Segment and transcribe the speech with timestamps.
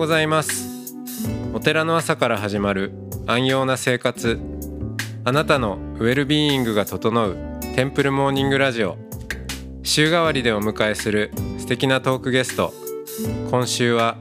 [0.00, 0.94] ございます。
[1.52, 2.94] お寺の朝から始まる
[3.26, 4.40] 安養な生活。
[5.26, 7.36] あなたのウェルビーイングが整う
[7.76, 8.96] テンプルモーニングラジオ。
[9.82, 12.72] 週替わりでお迎えする素敵なトークゲスト。
[13.50, 14.16] 今週は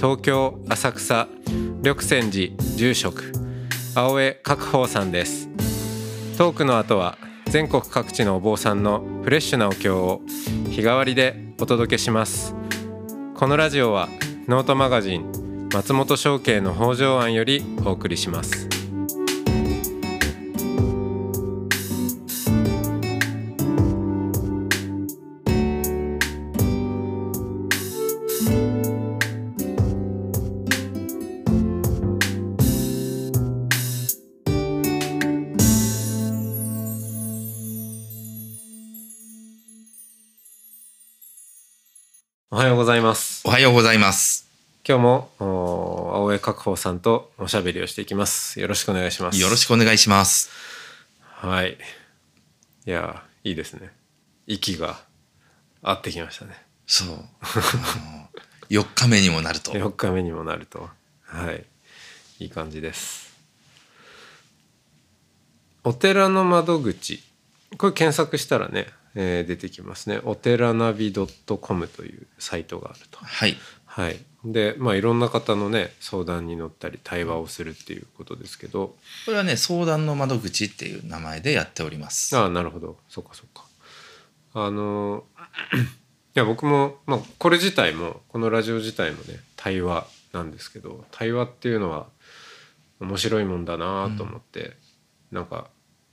[0.00, 3.32] 東京浅草緑泉寺住職
[3.94, 5.48] 青江角宝さんです。
[6.36, 10.20] トークの後は全国各地のお坊さんのフレッシュなお経を
[10.72, 12.56] 日替わりでお届けします。
[13.36, 14.08] このラジオは
[14.48, 18.71] ノートマガジン松本商家の北条案よりお送りします。
[42.54, 43.48] おはようございます。
[43.48, 44.46] おはようございます。
[44.86, 48.60] 今日もお青江角宝さんとおしゃべりをしていきます。
[48.60, 49.40] よろしくお願いします。
[49.40, 50.50] よろしくお願いします。
[51.22, 51.78] はい。
[52.84, 53.90] いやいいですね。
[54.46, 55.00] 息が
[55.82, 56.52] 合ってきましたね。
[56.86, 57.08] そう。
[57.08, 57.24] あの
[58.68, 59.72] 4日目にもなると。
[59.72, 60.90] 4日目にもなると。
[61.24, 61.64] はい。
[62.38, 63.32] いい感じです。
[65.84, 67.24] お寺の窓口。
[67.78, 70.20] これ検索したらね、えー出てきますね。
[70.24, 73.18] お寺ナビ .com というサイトがあると。
[73.22, 73.56] はい。
[73.86, 74.18] はい。
[74.44, 78.96] でまあいろんな方のね相談に乗ったり対話をするっていうことですけど。
[79.26, 82.36] これはね、相談の窓口っていう名前でやっております。
[82.36, 82.96] ああなるほど。
[83.08, 83.64] そうかそうか。
[84.54, 85.24] あの
[86.34, 92.06] いや僕も、まあ、これ自体もこのラジオ自体もね対話なんですけど対話っていうのは
[93.00, 94.72] 面白いもんだなと思って、
[95.30, 95.68] なんか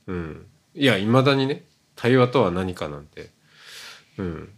[0.07, 0.45] うん。
[0.75, 1.63] いやいまだにね
[2.01, 3.29] 対話とは何かなんて。
[4.17, 4.49] うん。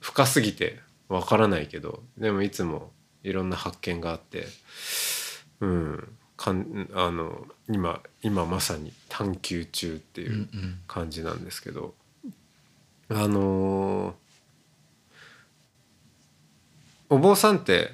[0.00, 2.90] 深すぎてわからないけどでもいつも
[3.22, 4.46] いろんな発見があって
[5.60, 6.08] うん。
[6.36, 10.80] かんあの今今まさに探求中っていううん。
[10.88, 11.94] 感じなんですけど、
[13.08, 14.14] あのー
[17.12, 17.90] お坊さんって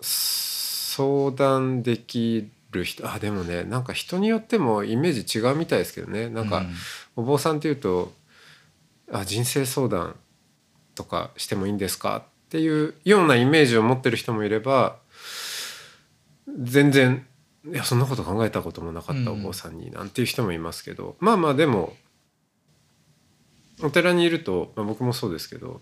[0.00, 6.28] 相談できる人あでもねなんか人によってもイメージ違うみたいですけどね。
[6.28, 6.74] なんか、うん。
[7.16, 8.12] お坊さんっていうと
[9.12, 10.16] 「あ人生相談
[10.94, 14.96] とかしてもいいんですか?」っていうようなイメージを持ってる人もいれば
[16.62, 17.26] 全然
[17.66, 21.96] いやそんなこと考えたこともなかったお坊さんになんていう人もいますけど、まあまあでも
[23.82, 25.80] お寺にいると、まあ、僕もそうですけど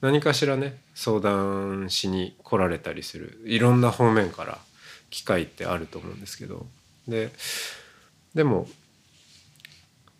[0.00, 3.40] 何かしらね相談しに来られたりする。
[3.46, 4.58] いろんな方面から
[5.16, 6.66] 機会ってあると思うんですけど。
[7.08, 7.32] で
[8.34, 8.68] でも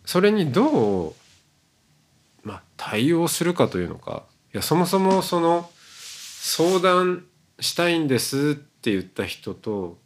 [0.05, 1.13] それにどう、
[2.41, 4.23] まあ、対応するかというのか。
[4.53, 5.69] いやそもそもその
[6.41, 7.25] 相談
[7.59, 9.99] したいんですって言った人と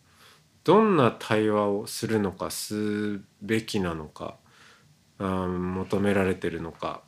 [0.65, 4.35] どんな対話をするのかすべきなのか
[5.19, 7.01] あ求められてるのか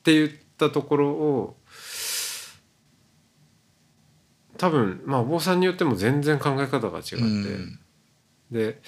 [0.00, 1.56] って言ったところを
[4.58, 7.78] 多分まあお坊さんによっても全然考え方が違って、うん。
[8.50, 8.80] で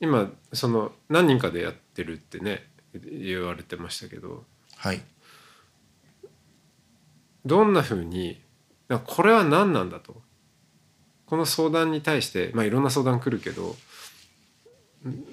[0.00, 4.44] 今その何人かでやってるってね言われてましたけど。
[4.76, 5.00] はい。
[7.44, 8.40] どんなふうに
[9.04, 10.22] これは何なんだと。
[11.26, 13.76] この相談に対してまあいろんな相談来るけど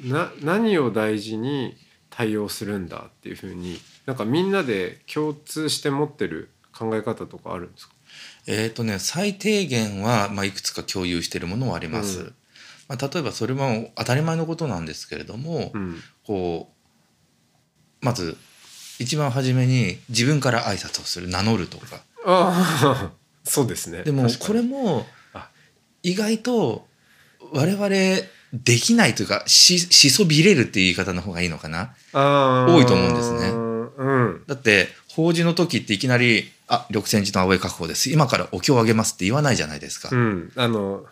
[0.03, 1.75] な何を大事に
[2.09, 7.93] 対応するんだっていうふうになんかみんなで共通して持ってる考え方とかあるんですか？
[8.47, 12.19] えっ、とね、最低限は、まあ、いくつか共有しているものはあります。
[12.19, 12.35] うん。
[12.87, 16.01] まあ、例えばそれは当たり前のことなんですけれども、うん。
[16.25, 16.69] こ
[18.01, 18.35] うまず
[18.99, 21.29] 一番初めに自分から挨拶をする。
[21.29, 22.01] 名乗るとか。
[22.25, 23.11] ああ
[23.43, 24.03] そうですね。
[24.03, 25.49] でもこれもあ。
[26.03, 26.87] 意外と
[27.53, 27.87] 我々
[28.53, 31.95] できないというかししそびれるっていう言い方の方がいいのかな。
[32.13, 33.49] 多いと思うんですね。
[33.49, 34.43] うん。
[34.47, 41.05] だって法事の時っていきなり「あ緑泉寺の青江確保です今からお経をあげます」って言わないじゃないですか、うん、あの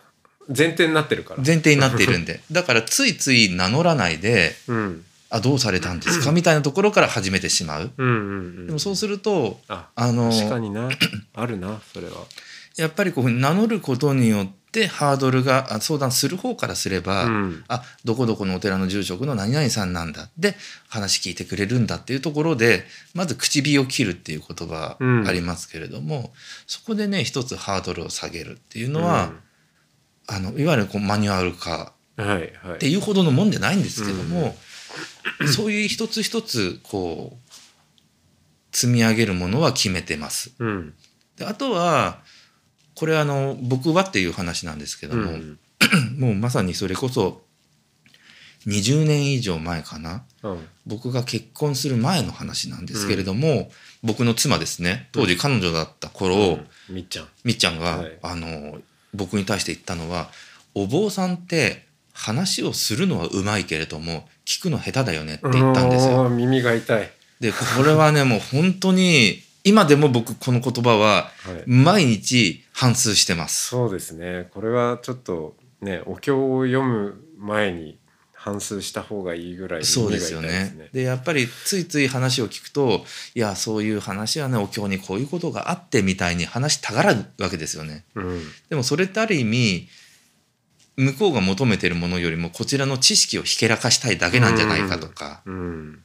[0.48, 1.42] 前提になってるから。
[1.44, 6.32] 前提になっているんで だからついつい名乗らないでうん、「あどうされたんですか?
[6.32, 8.66] 」みたいなところから始めてしまううん、うん、うん。
[8.66, 10.88] でもそうするとあ、あの確かにな、
[11.34, 12.24] あるな、それは。
[12.76, 20.28] やっぱりこう名乗ることによってハードルがあ相談する方からすれば、うん、あどこどこのお寺の住職の何々さんなんだ。
[20.38, 20.54] で
[20.88, 22.84] 話聞いてくれるんだっていうところで
[23.14, 25.28] まず口火を切るっていう言葉うん。
[25.28, 26.32] ありますけれども、
[26.66, 29.32] そこでね一つハードルを下げるっていうのは、
[30.26, 31.92] あのいわゆるこうマニュアル化。
[32.18, 34.54] っていうほどのもんじゃないんですけども、
[35.46, 40.52] そういう一つ一つこう積み上げるものは決めてます。
[40.58, 40.94] うん。
[41.36, 42.20] であとは
[43.00, 45.58] これあの僕はっていう話なんですけども、うん。
[46.20, 47.40] もうまさにそれこそ
[48.66, 50.24] 20年以上前かな。
[50.42, 50.68] うん。
[50.86, 53.70] 僕が結婚する前の話なんですけれども、
[54.02, 55.08] 僕の妻ですね。
[55.12, 56.38] 当時彼女だった頃、う
[56.92, 56.94] ん。
[56.94, 57.28] みっちゃん。
[57.42, 58.18] みっちゃんが、はい。
[58.20, 58.78] あの
[59.14, 60.28] 僕に対して言ったのは
[60.76, 66.28] 「お坊さんって話をするのはうまいけれども聞くの下手だよね」って言ったんですよ。
[66.28, 67.10] 耳が痛い。
[67.40, 71.30] でこれはねもう本当に今でも僕この言葉はは
[71.66, 73.68] い毎日反芻してます。
[73.68, 77.98] そうですねこれはちょっとねお経を読む前に
[78.32, 80.88] 反芻した方がいいぐらいそうですよね。
[80.92, 83.04] でやっぱりついつい話を聞くと
[83.34, 88.04] いやそういう話はねお経にこういうことがあってみたいに話したがるわけですよね。
[88.14, 89.88] うんでもそれってある意味
[90.96, 95.98] 向こうが求めてるものよりもこちらの知識をひけらかしたいだけなんじゃないかとか、うん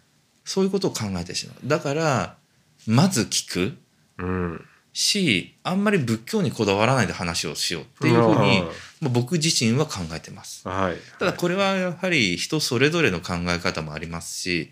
[0.44, 1.68] そういうことを考えてしまう。
[1.68, 2.38] だから
[2.88, 3.78] まず聞く
[4.18, 4.66] うん
[4.98, 8.62] しあんまり仏教にこだわらないで話をしようっていうふうに、
[9.02, 10.66] まあ僕自身は考えてます。
[10.66, 10.96] はい。
[11.20, 14.66] ただこれはやはり人それぞれの考え方もありますしや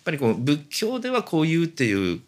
[0.00, 2.20] っぱりこう仏教ではこう言うっていう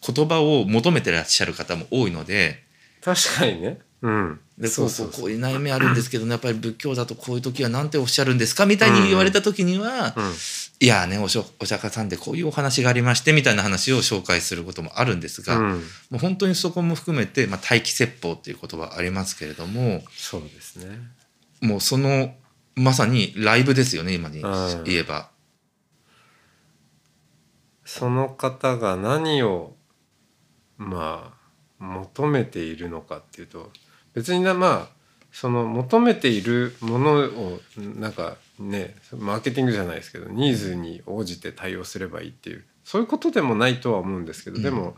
[0.00, 2.62] 言葉を求めてらっしゃる方も多いので
[3.02, 4.40] 確かにねうん。
[4.58, 10.32] でこうそうこうこういう悩みあるんですけどねやっぱり仏教だとこういう時は何ておっしゃるんですかみたいに言われた時には、うん。
[10.80, 15.70] いやねおしょお釈迦さんでこういうお話がありましてみたいな話を紹介することもあるんですが、うん。
[15.70, 15.78] も
[16.12, 20.98] う本当にそこも含めて、まあ、待機説法っていう言葉ありますけれどもそうですね。
[21.62, 22.34] もうその
[22.74, 24.84] まさにライブですよね今にうん。
[24.84, 25.30] 言えば。
[27.86, 29.74] その方が何を
[30.76, 31.44] まあ
[31.78, 33.70] 求めているのかっていうと
[34.14, 34.94] 別になまあ
[35.32, 44.96] その求めているものをなんかねマーケティングじゃないですけどニーズに応じて対応すればいいっていうそういうことでもないとは思うんですけど、うんでも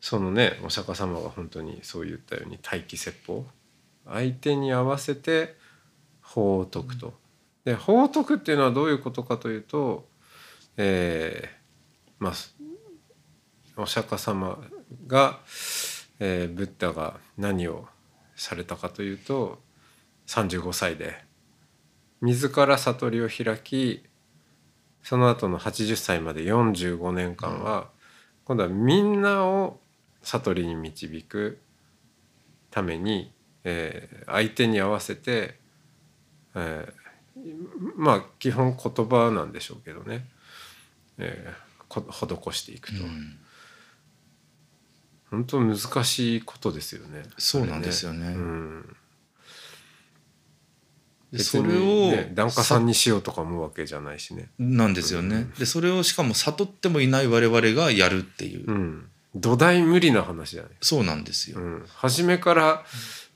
[0.00, 3.44] そのねお釈迦様が本当にそう言ったように待機説法
[4.06, 5.56] 相手に合わせて
[6.22, 7.12] 法を説くと。
[7.64, 10.08] で法を説くっていうのはどういうことかというと、
[10.76, 11.58] えー
[12.18, 12.32] まあ
[13.76, 14.58] お釈迦様
[15.06, 15.38] が、
[16.20, 17.86] えーブッダが何を
[18.36, 19.58] されたかというと
[20.26, 21.16] 35歳で
[22.20, 24.04] 自ら悟りを開き
[25.02, 27.88] その後の80歳まで45年間は、
[28.44, 29.80] 今度はみんなを
[30.22, 31.60] 悟りに導く
[32.70, 33.32] ために、
[33.64, 35.54] えー相手に合わせて、
[36.54, 36.92] えー
[37.96, 40.26] まあ基本言葉なんでしょうけどね、
[41.16, 42.04] えーこ
[42.52, 43.38] 施していくと、うん
[45.30, 47.22] 本当難しいことですよね。
[47.36, 48.96] そうなんですよねあれうん、
[51.38, 54.50] それを、ね、檀家さんにしようとか思うわけじゃないしね。
[54.58, 55.46] なんですよね。
[55.58, 60.72] でそれをしかも悟ってもいない我々がやるっていう、うん、土台無理な話じゃない。
[60.80, 61.60] そうなんですよ。
[61.60, 62.84] うん、初めから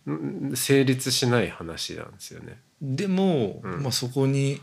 [0.06, 2.60] うん成立しない話なんですよね。
[2.80, 4.60] でも、うんまあ、そこに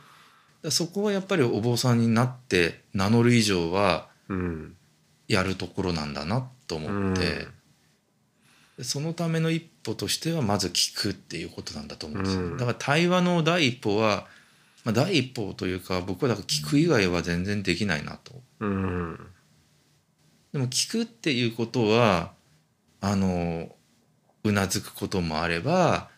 [0.70, 4.76] そこはやっぱりお坊さんになって名乗る以上はうん、
[5.28, 7.48] やるところなんだなと思って、
[8.78, 12.58] でそのための一歩としてはまず聞くっていうことなんだと思うんですよ、うん。
[12.58, 14.28] だから対話の第一歩は、
[14.86, 18.34] まあ、第一歩というか僕はだから聞く以外は全然できないなと。
[18.62, 19.20] うん、
[20.54, 22.32] でも聞くっていうことは
[23.02, 23.76] あの
[24.44, 26.10] うなずくこともあれば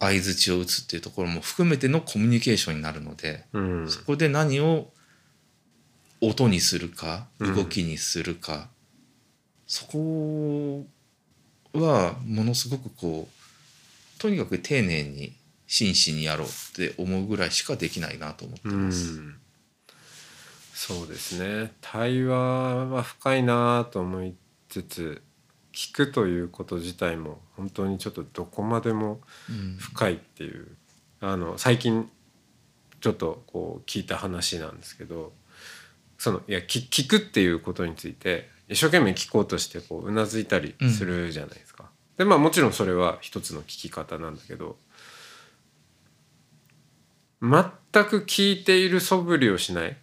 [0.00, 4.90] 相づちを打つっていうところも含めてのコミュニケーションになるので、うん、そこで何を
[6.20, 8.68] 音にするかうん動きにするか、
[9.68, 10.84] そこ
[11.74, 15.34] はものすごくこうとにかく丁寧に
[15.66, 19.20] 真摯にやろうって思うぐらいしかできないなと思ってうます。
[19.20, 19.36] ん、
[20.72, 21.72] そうですね。
[21.82, 24.34] 対話は深いなと思い
[24.70, 25.22] つつ、
[25.72, 30.66] 聞くということ自体も本当にちょっとどこまでもうん深いっていう
[31.20, 32.10] あの最近
[33.00, 35.32] ちょっとこう聞いた話なんですけど
[36.16, 41.90] そのいや聞聞くっていうことについて一生懸命聞こうとしてこううなずいたりするじゃないですか。
[42.16, 44.76] でまあもちろんそれは一つの聞き方なんだけど
[47.40, 47.52] 全
[48.04, 49.96] く聞いている素振りをしない。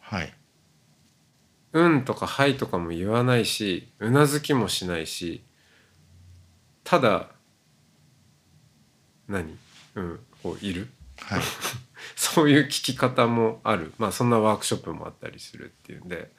[0.00, 0.34] はい
[1.72, 5.42] 「うん」とか「はい」とかも言わないしうなずきもしないし
[6.84, 7.28] ただ
[9.28, 9.56] 何？
[9.94, 10.88] うんこういる？
[11.18, 11.42] はい。
[12.16, 13.92] そういう聞き方もある。
[13.98, 16.30] まあそんなワークショップもあったりするっていうんで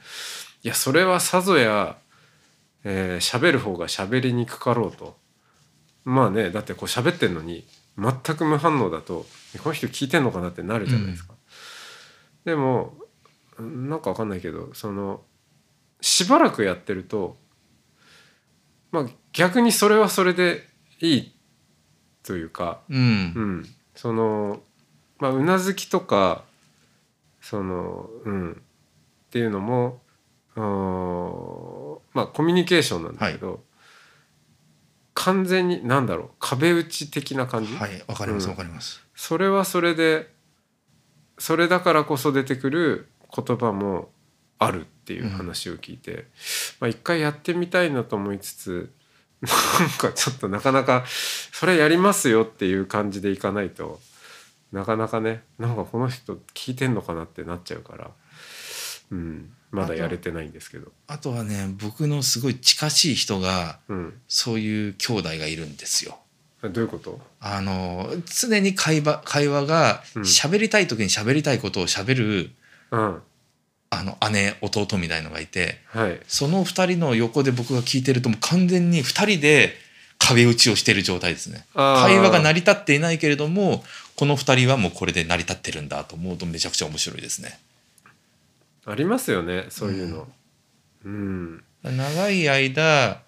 [0.63, 1.97] いやそれはさぞや
[2.83, 5.17] 喋、えー喋る方が喋りにくかろうと。
[6.03, 7.65] まあねだってこう喋ってんのに
[7.97, 9.25] 全く無反応だと
[9.61, 11.35] この人聞いてんのかなってなるじゃないですか。
[12.43, 12.93] でも
[13.59, 15.21] なんかわかんないけどその
[15.99, 17.37] しばらくやってると
[18.91, 20.67] まあ逆にそれはそれで
[20.99, 21.35] いい
[22.23, 22.97] というか、うん。
[22.97, 23.65] うん、
[23.95, 24.61] その
[25.19, 26.43] まあうなずきとか
[27.41, 28.53] そのうん。
[28.53, 28.55] っ
[29.31, 30.01] ていうのも
[30.59, 33.63] まあコミュニケーションなんだけど、
[35.13, 38.51] 完全に何だろう壁打ち的な感じ、はいわかりますうん。
[38.51, 39.05] わかります。
[39.15, 40.33] それはそれで
[41.37, 44.09] それだからこそ出てくる言葉も
[44.59, 46.25] あるっていう話を聞いて、
[46.79, 48.91] まあ一回やってみたいなと思いつつ
[49.41, 53.99] なんかちょっとなかなかそれやりますよっていう感じでいかないと
[54.71, 58.11] なかなかねなんかこの人聞いてんのかなってなっちゃうから、
[59.11, 60.91] うん、まだやれてないんですけど。
[61.07, 66.17] あとはね僕のすごい近しい人がうん、そういう兄弟がいるんですよ。
[66.61, 67.19] どういうこと？
[67.39, 70.21] あの常に会話会話がうん。
[70.23, 72.51] 喋りたい時に喋りたいことを喋る、
[72.91, 73.21] うん。
[73.89, 76.19] あの姉弟みたいのがいてはい。
[76.27, 79.73] その2人の横で僕が聞いてるともう完全に2人で
[80.19, 81.65] 壁打ちをしている状態ですね。
[81.73, 83.83] 会話が成り立っていないけれども
[84.15, 87.59] この2人はもうこれで成り立ってるんだと思うとめちゃくちゃ面白いですね
[88.85, 90.27] ありますよねそういうの。
[91.05, 91.63] うん。
[91.83, 93.21] 長い間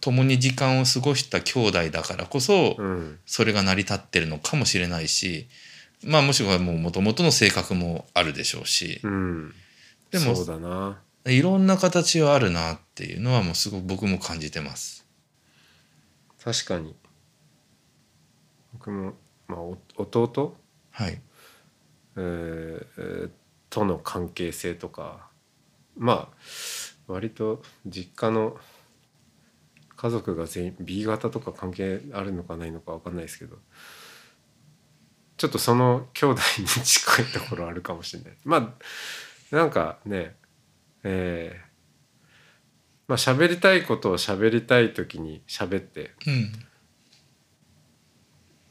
[0.00, 3.18] 共に時間を過ごした兄弟だからこそ、うん。
[3.26, 5.48] それが成り立ってるのかもしれないし
[6.04, 9.00] まあもしくはもう元々の性格もあるでしょうし。
[9.02, 9.54] うん、
[10.10, 10.98] でもそうだな。
[11.26, 15.06] いろんな形はあるなっていうのはもうすごく僕も感じてます。
[16.42, 16.94] 確かに。
[18.72, 19.12] 僕も、
[19.46, 20.56] まあ、お弟、
[20.90, 21.20] はい、
[22.16, 23.30] えーえー
[23.70, 25.28] との関係性とか
[25.96, 26.36] まあ
[27.06, 28.56] 割と実家の
[29.96, 33.56] 家族が全員 B 型とか関係あるのかないのか分かんないですけど
[35.36, 38.32] ちょっとその兄弟に近いところあるかもしれない。
[38.44, 38.76] ま
[39.52, 40.36] あなんかね
[41.02, 41.70] えー
[43.08, 46.52] まあ喋りたいことを喋りたい時に喋ってうん。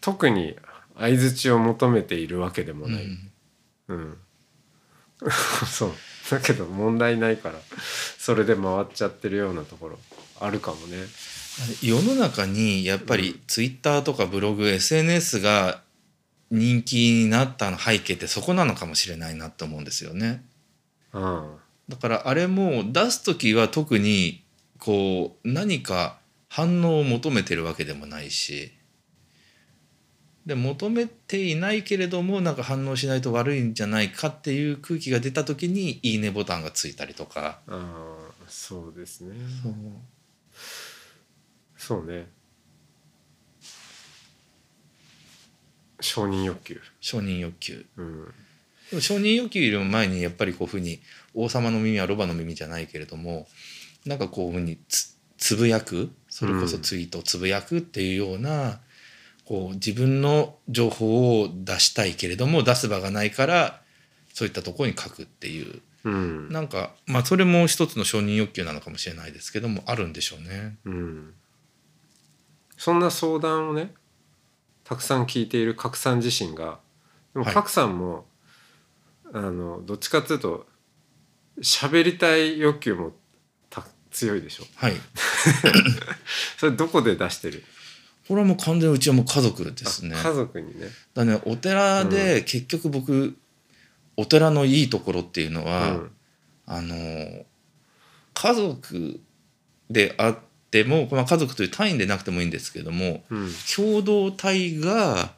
[0.02, 0.56] 特に
[0.98, 3.32] 相づちを求めているわけでもない、うん。
[3.90, 4.18] うん、
[5.70, 5.94] そう
[6.32, 7.60] だけど問題ないから
[8.18, 10.00] それで回っちゃってるようなところ
[10.40, 10.98] あるかもね。
[11.82, 15.82] 世の中にやっぱりツイッターとかブログ SNS が
[16.52, 20.44] 人気になった背景ってそこなのかもしれないなって思うんですよね。
[21.14, 21.56] うん
[21.90, 24.44] だからあれも出す時は特に
[24.78, 28.72] こう何か反応を求めてるわけでもないし
[30.50, 37.62] で求めていないけれどもなんか反応しないと悪いんじゃないかっていう空気が出た時に「いいね」ボタンがついたりとか。
[37.68, 39.36] あーそうですね。
[41.78, 42.06] そう。
[42.06, 42.28] ね。
[46.02, 47.86] 承認欲求、承認欲求。
[47.98, 48.26] うん、
[48.90, 51.00] でも承認欲求よりも前にやっぱりこういうふうに
[51.34, 53.48] 王様の耳はロバの耳じゃないけれども
[54.06, 56.12] なんかこういうふうにつつぶやく。
[56.28, 58.80] それこそツイートつぶやくっていうような、
[59.50, 63.82] こう自分の情報を出したいけれども出す場がないから
[64.32, 65.82] そういったところに書くっていう。
[66.04, 66.50] うん。
[66.50, 70.78] なんかまあそれも一つの承認欲求なのかもしれないですけどもあるんでしょうね。
[70.86, 71.34] うん、
[72.78, 73.92] そんな相談をね
[74.84, 76.78] たくさん聞いている賀来さん自身が
[77.34, 77.56] でもはい。
[77.56, 78.28] 賀来さんも、
[79.34, 80.68] あのどっちかっていうと
[81.60, 83.14] 喋りたい欲求も
[83.72, 84.66] た強いでしょ？
[84.76, 84.94] はい。
[86.58, 87.64] それどこで出してる？
[88.30, 90.16] これはもう完全にうちはもう家族ですね。
[90.16, 90.86] あ家族にね。
[91.16, 93.36] だねお寺で結局僕、
[94.18, 96.12] お寺のいいところっていうのは、うん。
[96.68, 96.96] あの
[98.36, 99.20] 家族
[99.90, 100.38] であっ
[100.70, 103.50] ても、まあ、家族という単位でなくてもいいんですけどもうん。
[103.76, 105.32] 共同体が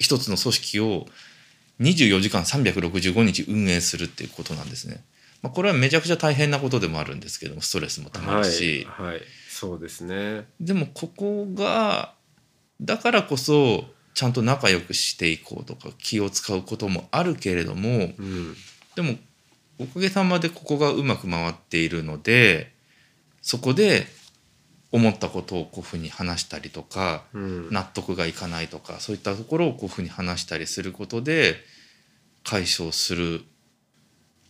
[0.00, 1.06] 一つの組織を
[1.80, 5.04] 24時間365日運営するっていうことなんですね。
[5.40, 10.46] まあ、これはめちゃくちゃ大変なことでもあるんですけどもストレスもたまるし、はい、はい、そうですね。
[10.58, 12.14] でもここが
[12.80, 18.54] だからこそちゃんと仲良くしていこうとか気を使うこともあるけれどもうん。
[18.94, 19.16] でも
[19.78, 22.72] おかげさまでここがうまく回っているので
[23.42, 24.06] そこで
[24.92, 27.70] 思ったことをこういうふうに話したりとかうん。
[27.70, 31.56] 納得がいかないとかそういったところをこういうふうに話したりすることで
[32.44, 33.42] 解消する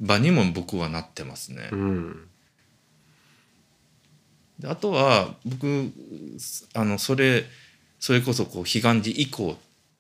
[0.00, 1.69] 場にも僕はなってますね。
[1.73, 2.28] うん。
[4.59, 5.90] であとは僕
[6.75, 7.45] あのそれ
[8.04, 9.56] それこそこう彼岸寺以降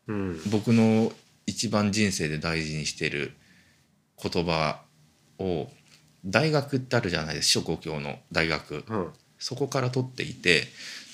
[0.08, 0.38] うん。
[0.50, 1.10] 僕の
[1.46, 3.32] 一番人生で大事にしてる
[4.22, 4.82] 言葉
[5.38, 5.68] を
[6.22, 8.84] 大学ってあるじゃないですか諸公共の大学。
[8.86, 9.08] うん。
[9.38, 10.64] そこから取っていて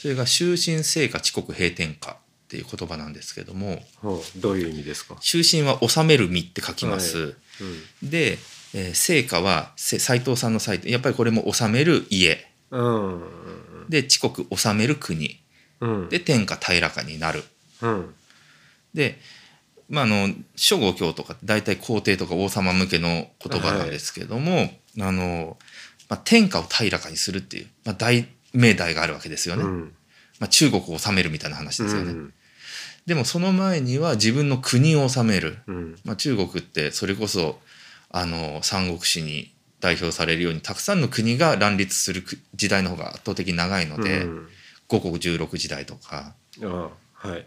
[0.02, 2.16] それが終身成果遅刻閉店化っ
[2.48, 7.36] ていう言葉なんですけどもほうどういう意味ですか、中心は治める身って書きます。
[7.60, 8.38] うんで、
[8.74, 12.50] えー成果はせ斉藤さんのサイトやっぱりこれも治める家。
[12.72, 13.22] うん。
[13.88, 15.39] で遅刻治める国
[15.80, 16.08] うん。
[16.08, 17.44] で天下平らかになる。
[17.82, 18.14] うん。
[18.94, 19.18] で、
[19.88, 24.70] まあ、あの諸五経とか大体皇帝とか王様向けの言葉なんですけども、
[25.00, 25.56] あの
[26.08, 29.92] まあ、天下を平らかにするっていう、まあ、大命題があるわけですよね、うん。
[30.38, 32.34] まあ、中国を治めるみたいな話ですよね、うん。
[33.06, 35.96] でもその前には自分の国を治める、うん。
[36.04, 37.58] まあ、中国ってそれこそ
[38.10, 44.48] あの三国志に代表されるようにたくさんの国が乱立するく時代の方が圧倒的に長いので、うん
[44.90, 46.34] 五国十六時代とか。
[46.62, 46.90] あ
[47.22, 47.46] あはい、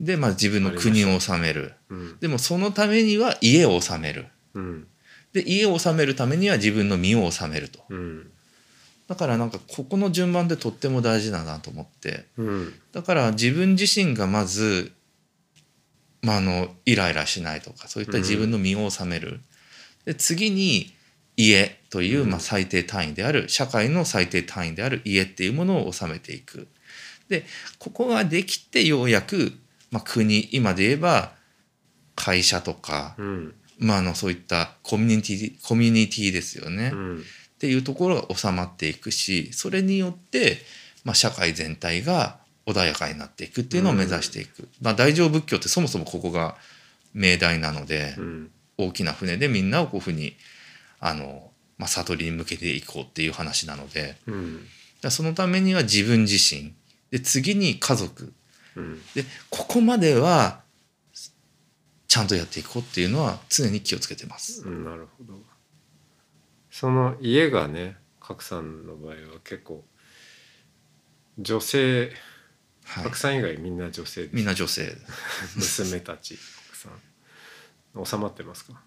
[0.00, 1.72] で、まあ、自分の国を治める。
[1.88, 2.18] うん。
[2.18, 4.26] でもそのためには家を治める。
[4.54, 4.86] うん。
[5.32, 7.80] で家を治めるためには自分の身を治めると。
[7.88, 8.30] うん。
[9.08, 12.26] だからなんかここの順番でとっても大事だなと思って。
[12.36, 12.74] うん。
[12.92, 14.92] だから自分自身がまず、
[16.20, 19.40] まあ、あのイライラしないとかそういった自分の身を治める、
[20.04, 20.92] で次に
[21.36, 22.30] 家という、うん。
[22.30, 26.66] まあ、最低単位である社会の最低単位である家っていうものを治めていく
[27.32, 27.46] で
[27.78, 29.52] ここができてようやく、
[29.90, 31.32] まあ、国今で言えば
[32.14, 33.54] 会社とか、うん。
[33.78, 37.24] まあ、あのそういったコミュニティコミュニティですよね、っうん。
[37.58, 40.58] ていうところが収まっていくしそれによって、
[41.04, 46.56] まあ、社会全体が穏やかになっていくっていうのを目指していく、まあ、大乗仏教ってそもそもここが
[47.14, 48.50] 命題なので、うん。
[48.78, 50.34] 大きな船でみんなをこういうふうに
[51.00, 54.16] あの、まあ、悟りに向けていこうっていう話なので。
[55.02, 56.72] だそのためには自分自身
[57.12, 58.32] で次に家族。
[58.74, 59.00] うん。
[59.14, 60.62] でここまでは
[62.08, 64.62] ちゃんとやっていこうっていうのは常に気をつけてます。
[64.62, 65.34] うんなるほど。
[66.70, 69.84] その家がね角さんの場合は結構
[71.38, 72.10] 女性
[72.84, 73.04] はい。
[73.04, 74.96] 角さん以外みんな女性みんな女性。
[75.54, 78.04] 娘たち奥さん。
[78.06, 78.82] 収まってますか？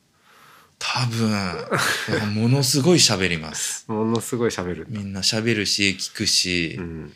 [0.79, 3.85] 多分ものすごい喋ります。
[3.91, 4.88] ものすごい喋る。
[4.89, 7.13] みんな喋るし聞くし、うん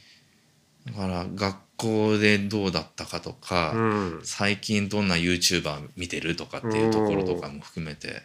[0.86, 4.20] だから学校でどうだったかとか、うん。
[4.24, 8.24] 最近どんな YouTuber 見てるとかっていうところとかも含めて。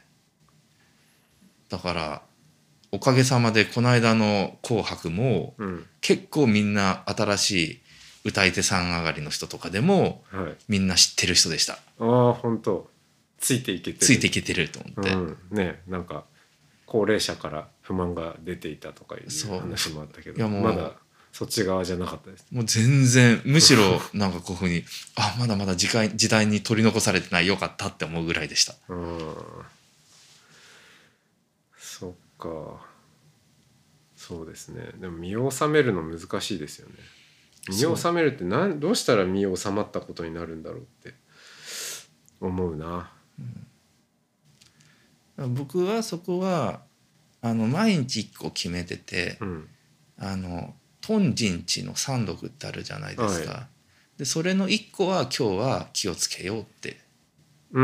[1.68, 2.22] だから
[2.92, 5.86] おかげさまでこの間の「紅白」もうん。
[6.00, 7.80] 結構みんな新しい
[8.24, 10.56] 歌い手さん上がりの人とかでもはい。
[10.68, 11.74] みんな知ってる人でした。
[11.74, 12.90] ああ本当。
[13.38, 13.98] ついていけてる。
[13.98, 16.24] ついていけてると思って、うん、ねなんか
[16.86, 19.30] 高齢者から不満が出ていたとかいう。
[19.60, 20.92] 話もあったけどいやもうまだ
[21.34, 22.46] そっち側じゃなかったです。
[22.52, 24.84] もう全然むしろなんかこういうふうに
[25.16, 28.76] あまだまだ時間時代に取り残されてないよかったって思うぐらいでした。
[28.88, 29.18] うん。
[31.76, 32.86] そっか。
[34.16, 34.90] そうですね。
[35.00, 36.94] でも身を収めるの難しいですよね。
[37.68, 41.14] 身を収めるってなんどうしたら身を収まったことになるんだろうって
[42.40, 43.10] 思うな。
[45.36, 46.82] 僕はそこは
[47.42, 49.68] あの毎日一個決めててうん。
[50.16, 53.66] あの頓人知の三毒ってあるじゃないですか、は
[54.18, 56.98] でそれの一個は今日は気をつけようって。
[57.72, 57.82] うー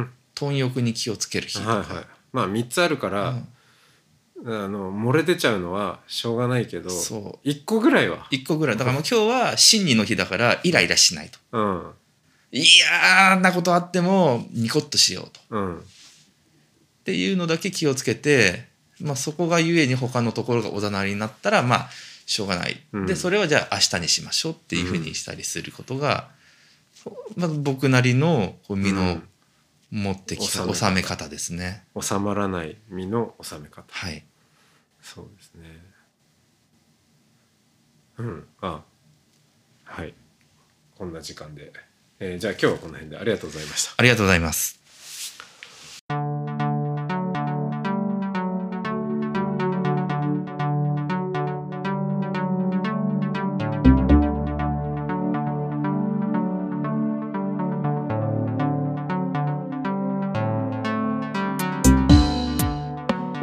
[0.00, 0.10] ん。
[0.34, 2.04] 貪欲に気をつける日とか、はいはい。
[2.32, 4.64] まあ3つあるから、うん。
[4.64, 7.48] あの漏れ出ちゃうのはしょうがないけどそう。
[7.48, 8.26] 1個ぐらいは。
[8.30, 8.76] 一個ぐらい。
[8.76, 11.38] だからもう今日は真理の日だからイライラしないと。
[11.52, 11.90] うん。
[12.50, 15.40] いやーなことあってもニコッとしようと。
[15.50, 15.78] うん。
[15.78, 15.82] っ
[17.04, 18.66] ていうのだけ気をつけて、
[19.00, 21.90] まあ、そこがゆえに他のところがおざなりになったらまあ
[22.26, 23.06] しょうがない、うん。
[23.06, 26.28] でそれはじゃあ明日にしましょうっていうふうにしたりすることが、
[27.36, 29.20] まあ、僕なりの身の
[29.90, 31.84] 持ってきたうん収め方ですね。
[32.00, 33.84] 収まらない身の収め方。
[33.90, 34.24] はい、
[35.02, 35.82] そうですね。
[38.18, 38.46] うん。
[38.60, 38.82] あ。
[39.84, 40.14] はい。
[40.96, 41.72] こんな時間で、
[42.20, 43.94] えーじゃあ今日はこの辺でありがとうございました。
[43.96, 44.81] ありがとうございます。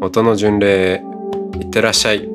[0.00, 1.02] 音の巡礼へ
[1.58, 2.28] いってらっしゃい。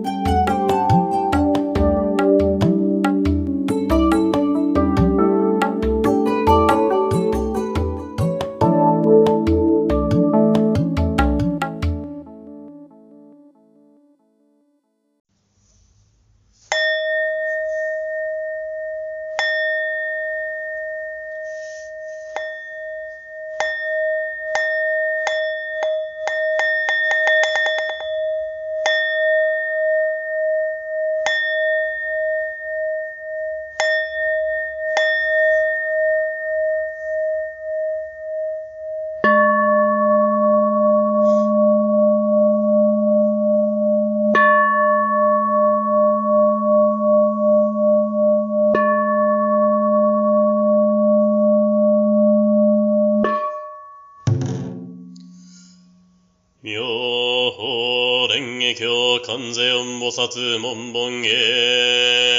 [58.34, 62.31] 蓮華経観世音菩薩文本へ。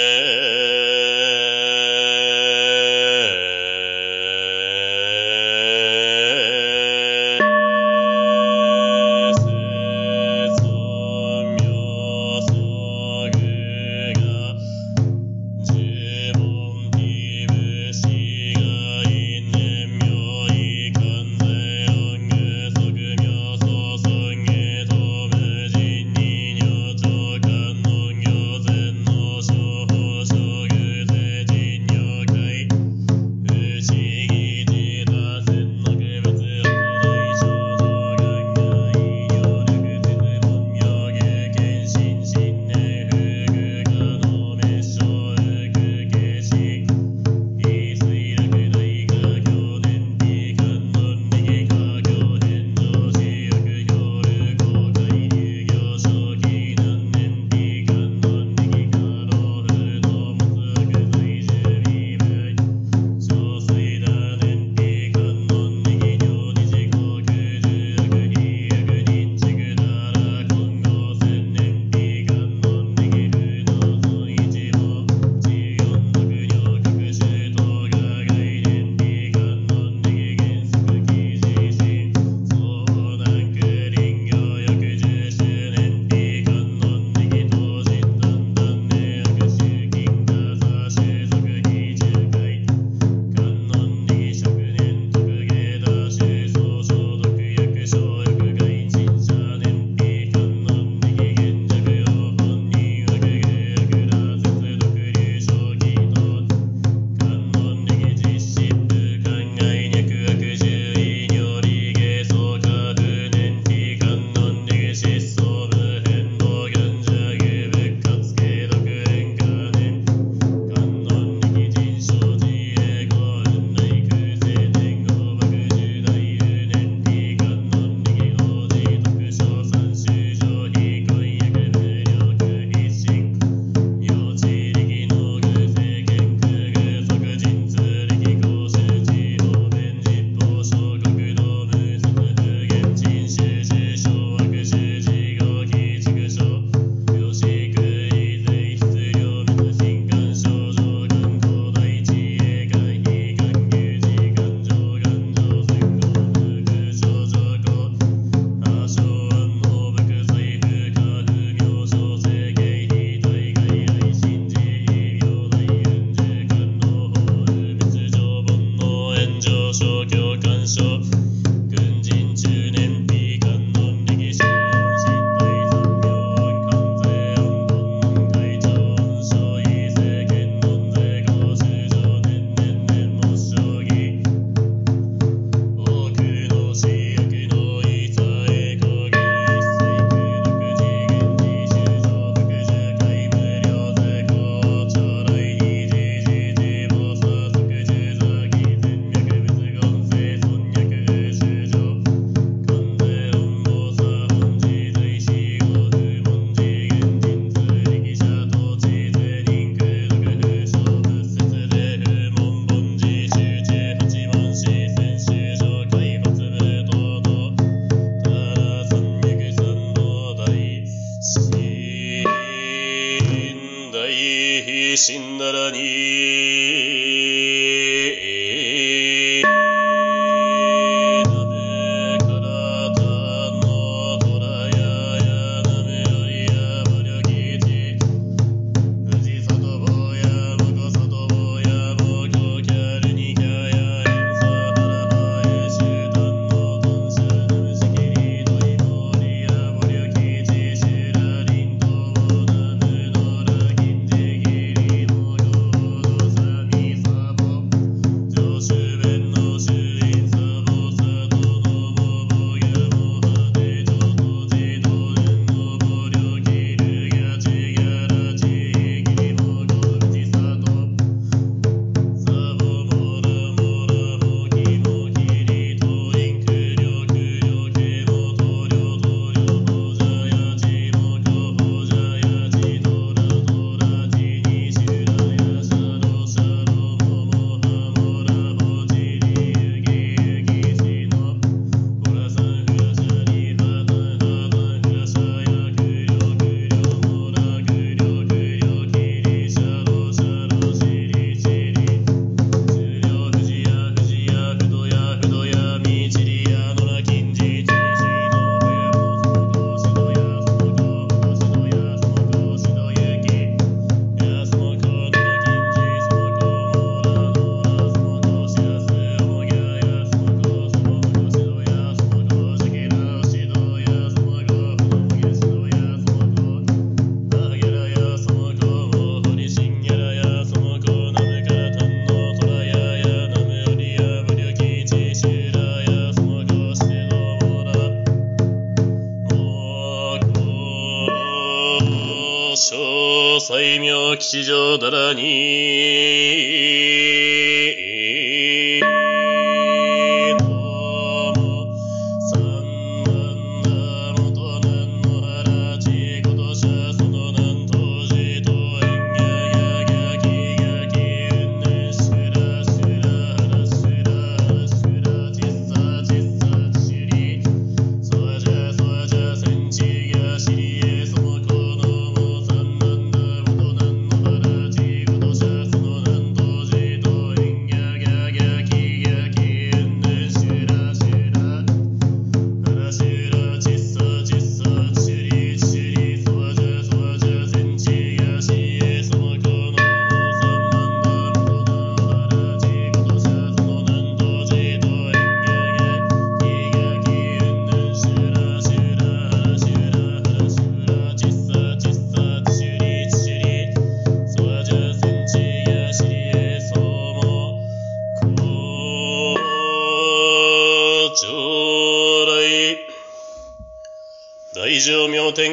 [343.62, 345.22] 西明吉祥だらに、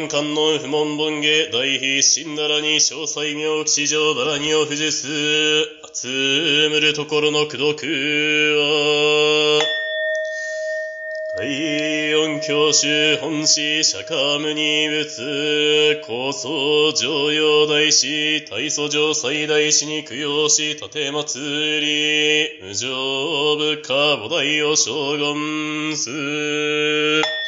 [0.10, 5.08] 観音不問本下大悲神ならに詳細明吉祥だらにを不受す
[5.93, 7.86] 集むるところの功徳
[8.58, 9.62] は
[11.38, 27.38] 大音教主本師釈迦無二仏高僧上陽大師大祖上最大師に供養し立祭り無常部下菩提を将軍す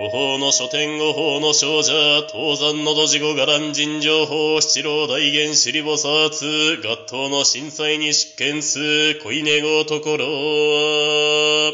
[0.00, 1.92] 五法の書店五法の少女、
[2.32, 10.24] 東山のどじご伽藍尋情報、七郎大元首里菩薩、合頭の震災に執権す、恋根ごところ。
[10.24, 11.72] は、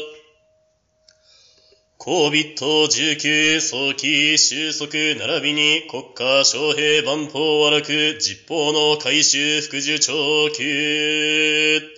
[1.97, 4.91] 高ビット19早期収束
[5.25, 11.96] 並びに国家将兵万法和楽実法の改修副受長級。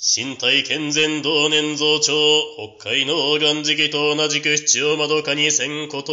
[0.00, 2.12] 身体健全同年増長、
[2.78, 6.12] 北海の岩時期と同じく七を窓かにせんこと。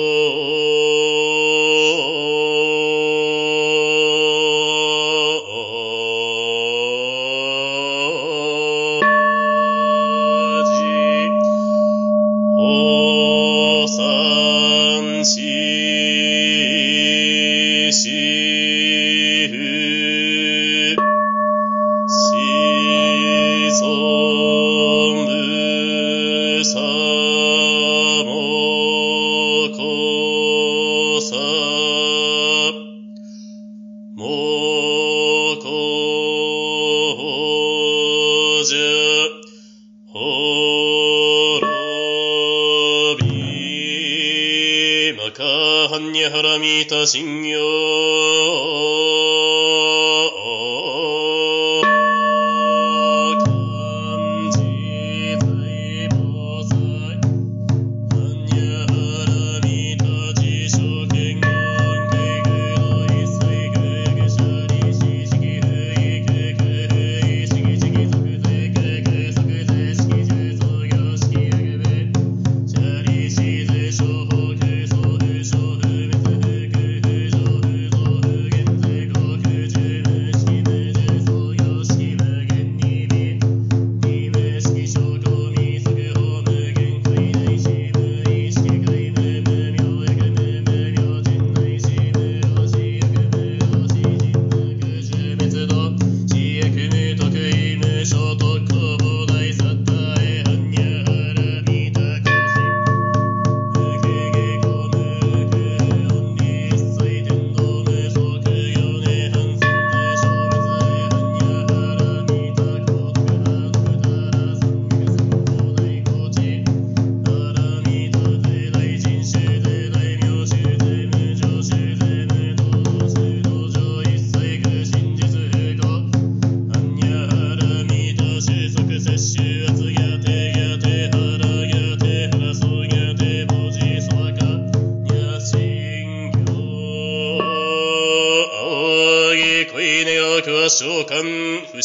[47.05, 47.34] ら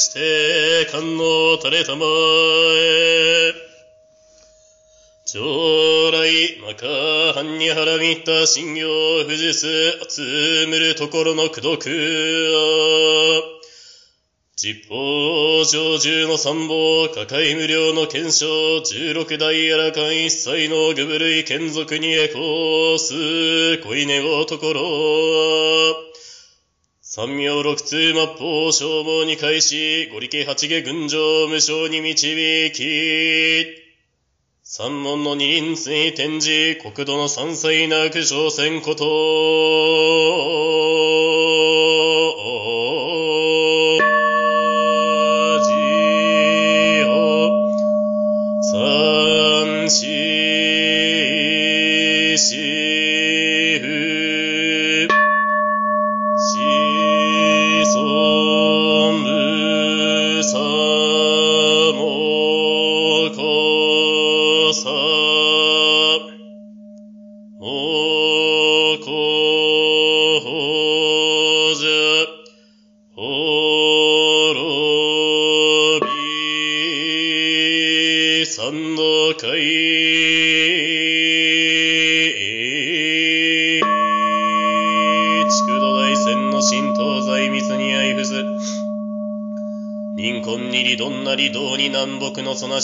[0.01, 3.55] して観音垂れたまえ。
[5.27, 8.89] 将来まかはんにはらみった信用
[9.25, 9.71] 不実
[10.09, 11.77] 集むるところの功。
[11.77, 13.61] 徳は
[14.57, 26.10] 実法上十の三宝、価格無料の検証、十六代やらかん一切の具部類眷属にエコース、恋願うところ。
[27.13, 33.67] 三名六通末法消耗に開始、五力八下群上無償に導き、
[34.63, 39.05] 三門の二輪水天寺、国土の三歳なく小戦こと。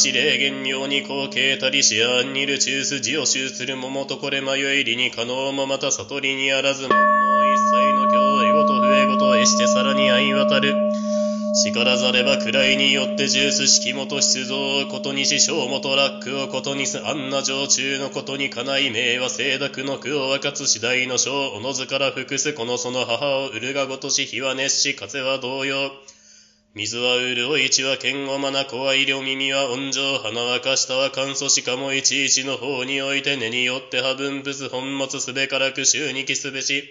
[0.06, 6.96] 北のそなし霊言妙に後継たりしあんにる中枢字を集する桃とこれ迷いりに可能もまた悟りにあらずもんの
[7.46, 10.74] 一切の教えごと笛ごとえしてさらに相渡る。
[11.58, 25.90] しからざれば位によってジュース式元出造ことにし小元ラックをことにすあんな常駐のことにかない名は清濁の句を分かつ次第の章おのずから複すこのその母を売るがごとし日は熱し風は同様。
[26.77, 36.85] 水は潤い血は剣をまな子は医療耳は温情花はかしたは乾燥しかもいちいちの方において根によっては分物本末すべからく週にきすべし。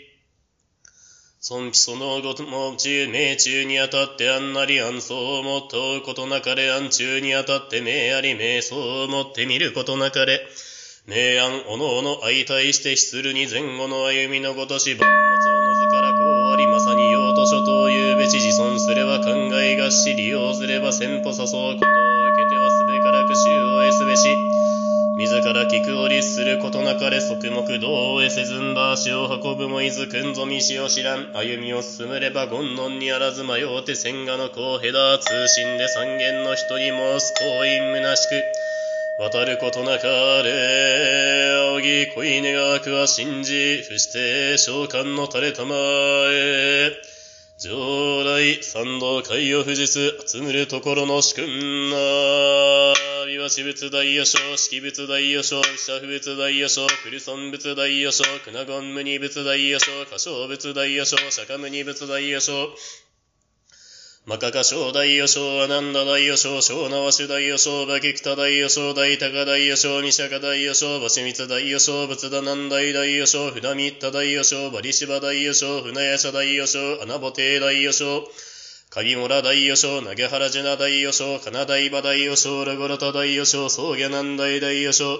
[1.40, 10.48] 尊貴そのごとも中命中にあたってあんなり安相をもっとうことなかれ安中にあたって命あり瞑想をもって見ることなかれ。
[11.06, 15.35] 明暗おのおの相対して失るに前後の歩みのごとし万
[19.86, 24.36] がし利用すれば先歩誘うことを受けてはすべからく衆を得すべし
[25.16, 38.42] 自ら聞くを律することなかれ側目道を得せずんば足を運ぶもいずくんぞ道を知らん歩みを進むれば権能にあらず迷うて千賀の子をへだ通信で三軒の人に申す行員虚しく
[39.20, 40.08] 渡ることなか
[40.44, 45.76] れ、仰ぎ恋願くは信じ、伏して召喚の垂れたま
[47.58, 48.24] 常。
[48.26, 51.96] 来三道海を富士す、集むるところの主君な。
[53.28, 62.76] 美和私物大予賞、式物大予賞、社不物大予賞、クリソン物大予賞、クナゴン無二物大予賞、歌唱物大予賞、釈迦無二物大予賞、
[64.28, 78.28] マカカ小大予賞、アナンダ大予賞、小縄主大予賞、バキクタ大予賞、大高大予賞、ニシャカ大予賞、バシミツ大予賞、仏田南大大予賞、船ミッタ大予賞、バリシバ大予賞、船屋社大予賞、アナボテイ大予賞、
[78.90, 85.20] 鍵村大予賞、投げ原ジェナ大予賞、金大場大予賞、ラゴラタ大予賞、宗家南大大予賞、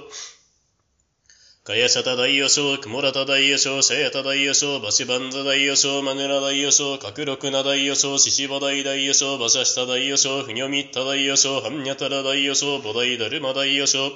[1.66, 14.12] かやしゃた大予賞、くもらた大予賞、しゃやた大予賞、ばしばんず大予賞、まねら大予賞、かくろくな大予賞、ししば大大予賞、ばしゃした大予賞、ふにょみった大予賞、はんにゃたら大予賞、ぼ大だるま大予賞、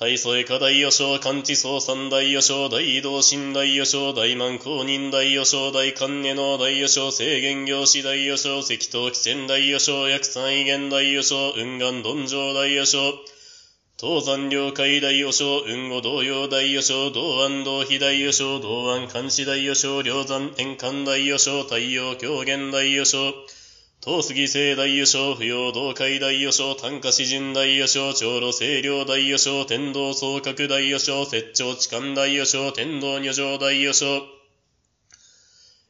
[0.00, 13.12] 大宗家大予賞、完治総三大予賞、大移動新大予賞、大満公認大予賞、大官下の大予賞、制限業師大予賞、石東汽船大予賞、薬三位元大予賞、雲岩鈍上大予賞、
[14.02, 23.32] 東山領海大予賞、雲後同様大予賞、道安道非大予賞、道安監視大予賞、梁山円環大予賞、太陽狂言大予賞、
[24.04, 34.20] 東杉聖大予賞、不要道海大予賞、単価詩人大予賞、長路清涼大予賞、天道総閣大予賞、摂長痴漢大予賞、天道女上大予賞、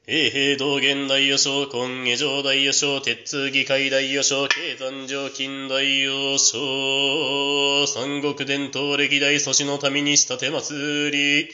[0.04, 11.48] 永平道元大予想、今下上大予想、鉄通議会大予想、経山上金大予想、三国伝統歴代祖師の民にした手祭り、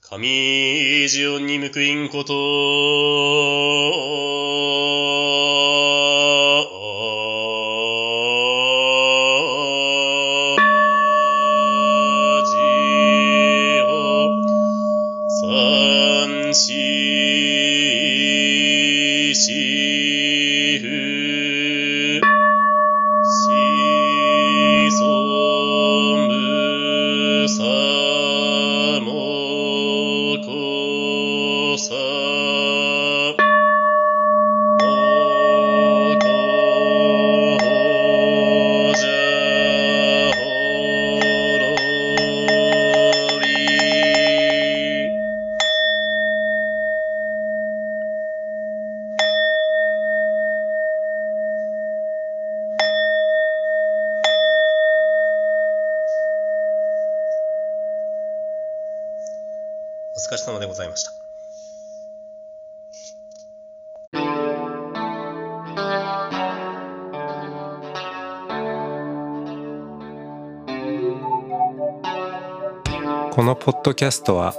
[0.00, 2.32] 神ジオンに報いんこと、
[73.64, 74.56] ポッドキャストは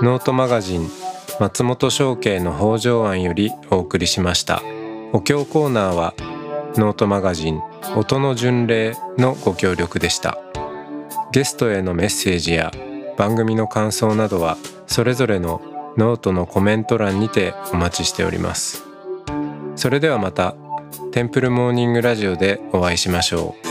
[0.00, 0.88] ノートマガジン
[1.40, 4.62] 松本紹圭の方丈庵よりお送りしました。
[5.12, 6.14] お経コーナーは
[6.76, 7.60] ノートマガジン
[7.96, 10.38] 音の巡礼のご協力でした。
[11.32, 12.70] ゲストへのメッセージや
[13.16, 14.56] 番組の感想などは
[14.86, 15.60] それぞれの
[15.96, 18.84] ノートのコメント欄にてお待ちしております。
[19.74, 20.54] それではまた
[21.10, 23.61] テンプルモーニングラジオでお会いしましょう。